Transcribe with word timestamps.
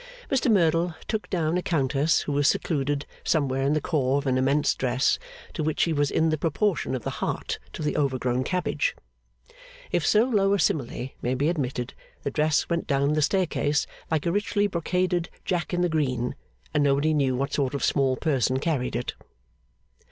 Mr 0.31 0.51
Merdle 0.51 0.95
took 1.07 1.29
down 1.29 1.59
a 1.59 1.61
countess 1.61 2.21
who 2.21 2.31
was 2.31 2.47
secluded 2.47 3.05
somewhere 3.23 3.61
in 3.61 3.73
the 3.73 3.79
core 3.79 4.17
of 4.17 4.25
an 4.25 4.35
immense 4.35 4.73
dress, 4.73 5.19
to 5.53 5.61
which 5.61 5.79
she 5.79 5.93
was 5.93 6.09
in 6.09 6.29
the 6.29 6.39
proportion 6.39 6.95
of 6.95 7.03
the 7.03 7.11
heart 7.21 7.59
to 7.71 7.83
the 7.83 7.95
overgrown 7.95 8.43
cabbage. 8.43 8.95
If 9.91 10.03
so 10.03 10.23
low 10.23 10.55
a 10.55 10.59
simile 10.59 11.09
may 11.21 11.35
be 11.35 11.49
admitted, 11.49 11.93
the 12.23 12.31
dress 12.31 12.67
went 12.67 12.87
down 12.87 13.13
the 13.13 13.21
staircase 13.21 13.85
like 14.09 14.25
a 14.25 14.31
richly 14.31 14.65
brocaded 14.65 15.29
Jack 15.45 15.71
in 15.71 15.81
the 15.81 15.87
Green, 15.87 16.33
and 16.73 16.83
nobody 16.83 17.13
knew 17.13 17.35
what 17.35 17.53
sort 17.53 17.75
of 17.75 17.85
small 17.85 18.17
person 18.17 18.57
carried 18.57 18.95
it. 18.95 19.13